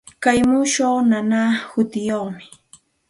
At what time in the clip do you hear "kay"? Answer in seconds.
0.23-0.39